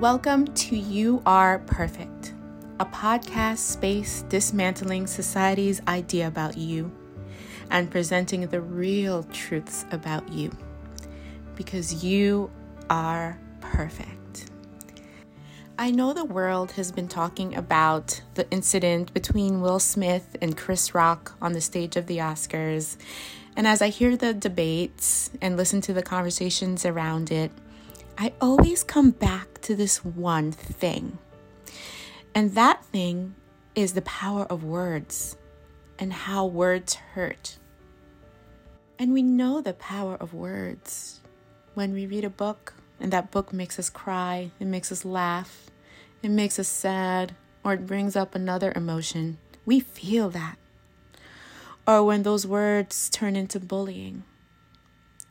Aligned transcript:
Welcome 0.00 0.48
to 0.48 0.76
You 0.76 1.22
Are 1.24 1.60
Perfect, 1.60 2.34
a 2.78 2.84
podcast 2.84 3.56
space 3.56 4.26
dismantling 4.28 5.06
society's 5.06 5.80
idea 5.88 6.26
about 6.26 6.58
you 6.58 6.92
and 7.70 7.90
presenting 7.90 8.46
the 8.46 8.60
real 8.60 9.22
truths 9.22 9.86
about 9.92 10.30
you. 10.30 10.50
Because 11.54 12.04
you 12.04 12.50
are 12.90 13.40
perfect. 13.62 14.50
I 15.78 15.92
know 15.92 16.12
the 16.12 16.26
world 16.26 16.72
has 16.72 16.92
been 16.92 17.08
talking 17.08 17.56
about 17.56 18.20
the 18.34 18.46
incident 18.50 19.14
between 19.14 19.62
Will 19.62 19.78
Smith 19.78 20.36
and 20.42 20.58
Chris 20.58 20.94
Rock 20.94 21.34
on 21.40 21.54
the 21.54 21.62
stage 21.62 21.96
of 21.96 22.06
the 22.06 22.18
Oscars. 22.18 22.98
And 23.56 23.66
as 23.66 23.80
I 23.80 23.88
hear 23.88 24.14
the 24.14 24.34
debates 24.34 25.30
and 25.40 25.56
listen 25.56 25.80
to 25.80 25.94
the 25.94 26.02
conversations 26.02 26.84
around 26.84 27.32
it, 27.32 27.50
I 28.18 28.32
always 28.40 28.82
come 28.82 29.10
back 29.10 29.60
to 29.62 29.76
this 29.76 30.04
one 30.04 30.50
thing. 30.52 31.18
And 32.34 32.54
that 32.54 32.84
thing 32.84 33.34
is 33.74 33.92
the 33.92 34.02
power 34.02 34.44
of 34.46 34.64
words 34.64 35.36
and 35.98 36.12
how 36.12 36.46
words 36.46 36.94
hurt. 36.94 37.58
And 38.98 39.12
we 39.12 39.22
know 39.22 39.60
the 39.60 39.74
power 39.74 40.16
of 40.16 40.32
words 40.32 41.20
when 41.74 41.92
we 41.92 42.06
read 42.06 42.24
a 42.24 42.30
book 42.30 42.72
and 42.98 43.12
that 43.12 43.30
book 43.30 43.52
makes 43.52 43.78
us 43.78 43.90
cry, 43.90 44.50
it 44.58 44.66
makes 44.66 44.90
us 44.90 45.04
laugh, 45.04 45.66
it 46.22 46.30
makes 46.30 46.58
us 46.58 46.68
sad, 46.68 47.34
or 47.62 47.74
it 47.74 47.86
brings 47.86 48.16
up 48.16 48.34
another 48.34 48.72
emotion. 48.74 49.36
We 49.66 49.80
feel 49.80 50.30
that. 50.30 50.56
Or 51.86 52.02
when 52.02 52.22
those 52.22 52.46
words 52.46 53.10
turn 53.10 53.36
into 53.36 53.60
bullying 53.60 54.24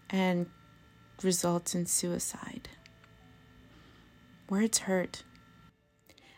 and 0.09 0.45
results 1.23 1.73
in 1.75 1.85
suicide. 1.85 2.69
Words 4.49 4.79
hurt. 4.79 5.23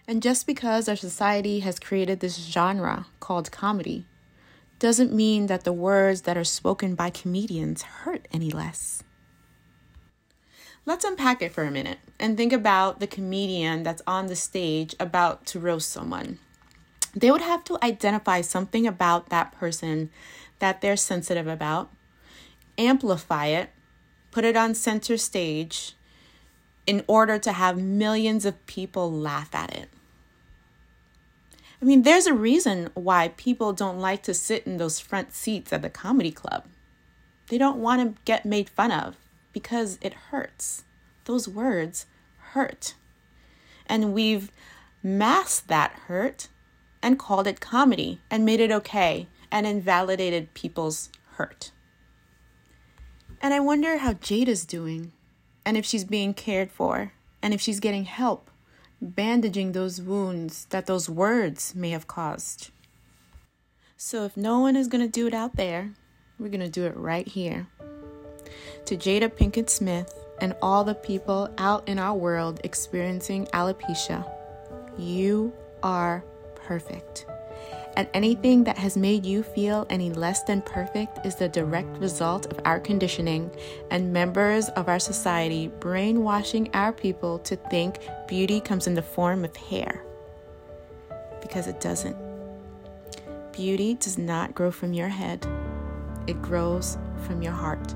And 0.08 0.24
just 0.24 0.48
because 0.48 0.88
our 0.88 0.96
society 0.96 1.60
has 1.60 1.80
created 1.80 2.20
this 2.20 2.38
genre 2.38 3.08
called 3.20 3.52
comedy 3.52 4.06
doesn't 4.80 5.12
mean 5.12 5.48
that 5.48 5.64
the 5.64 5.74
words 5.74 6.22
that 6.22 6.38
are 6.38 6.44
spoken 6.44 6.96
by 6.96 7.10
comedians 7.10 7.82
hurt 7.82 8.28
any 8.32 8.50
less. 8.50 9.04
Let's 10.86 11.04
unpack 11.04 11.42
it 11.42 11.52
for 11.52 11.64
a 11.64 11.72
minute 11.72 11.98
and 12.18 12.38
think 12.38 12.54
about 12.54 13.02
the 13.02 13.08
comedian 13.08 13.84
that's 13.84 14.02
on 14.08 14.28
the 14.28 14.36
stage 14.38 14.96
about 15.00 15.46
to 15.48 15.60
roast 15.60 15.90
someone. 15.90 16.40
They 17.14 17.30
would 17.30 17.42
have 17.42 17.66
to 17.66 17.78
identify 17.84 18.40
something 18.40 18.88
about 18.88 19.30
that 19.30 19.52
person 19.52 20.12
that 20.60 20.80
they're 20.80 20.96
sensitive 20.96 21.48
about, 21.48 21.92
amplify 22.78 23.48
it, 23.48 23.72
put 24.38 24.46
it 24.46 24.56
on 24.56 24.76
center 24.76 25.18
stage, 25.18 25.96
in 26.86 27.04
order 27.08 27.40
to 27.40 27.52
have 27.54 27.82
millions 27.82 28.46
of 28.46 28.68
people 28.68 29.12
laugh 29.12 29.56
at 29.56 29.76
it. 29.76 29.90
I 31.82 31.86
mean, 31.86 32.04
there's 32.04 32.28
a 32.28 32.36
reason 32.36 32.92
why 32.94 33.30
people 33.30 33.74
don't 33.74 33.98
like 33.98 34.22
to 34.22 34.36
sit 34.36 34.68
in 34.68 34.78
those 34.78 35.00
front 35.00 35.34
seats 35.34 35.74
at 35.74 35.82
the 35.82 35.90
comedy 35.90 36.30
club. 36.30 36.66
They 37.48 37.58
don't 37.58 37.80
want 37.80 38.16
to 38.16 38.22
get 38.26 38.46
made 38.46 38.70
fun 38.70 38.92
of 38.92 39.16
because 39.54 39.98
it 40.04 40.14
hurts. 40.30 40.84
Those 41.26 41.48
words 41.48 42.06
hurt. 42.52 42.94
And 43.88 44.14
we've 44.14 44.52
masked 45.02 45.68
that 45.68 45.94
hurt 46.06 46.48
and 47.02 47.18
called 47.18 47.48
it 47.48 47.60
comedy 47.60 48.20
and 48.30 48.46
made 48.46 48.60
it 48.60 48.72
okay 48.72 49.26
and 49.52 49.66
invalidated 49.66 50.54
people's 50.54 51.10
hurt. 51.38 51.72
And 53.42 53.54
I 53.54 53.60
wonder 53.60 53.98
how 53.98 54.14
Jada's 54.14 54.66
doing 54.66 55.12
and 55.66 55.78
if 55.78 55.86
she's 55.86 56.06
being 56.06 56.34
cared 56.34 56.72
for, 56.72 57.12
and 57.42 57.54
if 57.54 57.60
she's 57.62 57.80
getting 57.80 58.06
help 58.06 58.50
bandaging 59.02 59.72
those 59.72 60.02
wounds 60.02 60.66
that 60.70 60.86
those 60.86 61.10
words 61.10 61.76
may 61.76 61.92
have 61.92 62.08
caused. 62.08 62.72
So, 63.96 64.26
if 64.26 64.38
no 64.38 64.60
one 64.60 64.76
is 64.76 64.88
going 64.88 65.04
to 65.04 65.12
do 65.12 65.28
it 65.28 65.34
out 65.34 65.56
there, 65.56 65.92
we're 66.40 66.50
going 66.50 66.62
to 66.62 66.70
do 66.70 66.86
it 66.86 66.96
right 66.96 67.28
here. 67.28 67.68
To 68.86 68.96
Jada 68.96 69.30
Pinkett 69.30 69.70
Smith 69.70 70.14
and 70.40 70.56
all 70.62 70.84
the 70.84 70.96
people 70.96 71.54
out 71.58 71.88
in 71.88 72.00
our 72.00 72.16
world 72.16 72.62
experiencing 72.64 73.48
alopecia, 73.48 74.28
you 74.98 75.52
are 75.84 76.24
perfect 76.56 77.26
and 77.98 78.08
anything 78.14 78.64
that 78.66 78.78
has 78.78 78.96
made 78.96 79.26
you 79.26 79.42
feel 79.42 79.88
any 79.90 80.12
less 80.12 80.44
than 80.44 80.62
perfect 80.62 81.26
is 81.26 81.34
the 81.34 81.50
direct 81.50 81.98
result 81.98 82.46
of 82.46 82.60
our 82.64 82.80
conditioning 82.80 83.50
and 83.90 84.14
members 84.14 84.70
of 84.70 84.88
our 84.88 85.00
society 85.00 85.70
brainwashing 85.80 86.70
our 86.76 86.94
people 86.94 87.40
to 87.40 87.56
think 87.56 87.98
beauty 88.28 88.62
comes 88.62 88.86
in 88.86 88.94
the 88.94 89.02
form 89.02 89.44
of 89.44 89.56
hair. 89.56 90.04
Because 91.42 91.66
it 91.66 91.82
doesn't. 91.82 92.16
Beauty 93.52 93.96
does 93.96 94.20
not 94.20 94.54
grow 94.54 94.70
from 94.70 94.94
your 94.94 95.08
head, 95.08 95.48
it 96.28 96.40
grows 96.40 97.00
from 97.26 97.42
your 97.42 97.54
heart. 97.54 97.96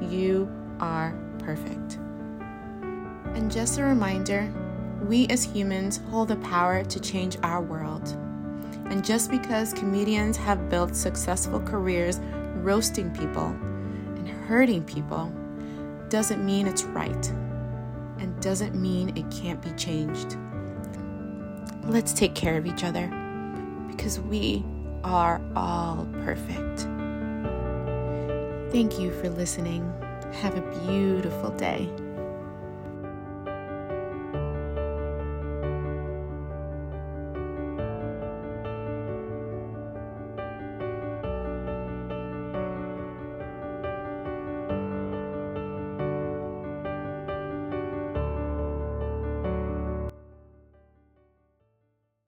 You 0.00 0.50
are 0.80 1.14
perfect. 1.38 2.00
And 3.36 3.52
just 3.52 3.78
a 3.78 3.84
reminder 3.84 4.52
we 5.00 5.28
as 5.28 5.44
humans 5.44 6.00
hold 6.10 6.26
the 6.26 6.36
power 6.36 6.82
to 6.82 6.98
change 6.98 7.36
our 7.44 7.62
world. 7.62 8.18
And 8.90 9.04
just 9.04 9.30
because 9.30 9.72
comedians 9.72 10.36
have 10.36 10.68
built 10.68 10.96
successful 10.96 11.60
careers 11.60 12.20
roasting 12.56 13.10
people 13.10 13.46
and 13.46 14.28
hurting 14.28 14.84
people 14.84 15.32
doesn't 16.08 16.44
mean 16.44 16.66
it's 16.66 16.82
right 16.82 17.28
and 18.18 18.38
doesn't 18.42 18.74
mean 18.74 19.16
it 19.16 19.30
can't 19.30 19.62
be 19.62 19.70
changed. 19.72 20.36
Let's 21.84 22.12
take 22.12 22.34
care 22.34 22.58
of 22.58 22.66
each 22.66 22.84
other 22.84 23.06
because 23.88 24.20
we 24.20 24.64
are 25.04 25.40
all 25.56 26.06
perfect. 26.24 26.80
Thank 28.72 28.98
you 28.98 29.12
for 29.20 29.30
listening. 29.30 29.82
Have 30.32 30.56
a 30.56 30.86
beautiful 30.86 31.50
day. 31.50 31.88